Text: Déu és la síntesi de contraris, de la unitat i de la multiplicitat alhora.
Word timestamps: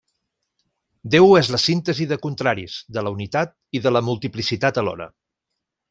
Déu 1.15 1.35
és 1.41 1.51
la 1.55 1.59
síntesi 1.65 2.07
de 2.13 2.19
contraris, 2.25 2.79
de 2.97 3.05
la 3.09 3.15
unitat 3.19 3.55
i 3.81 3.83
de 3.87 3.93
la 3.97 4.05
multiplicitat 4.11 4.85
alhora. 4.85 5.13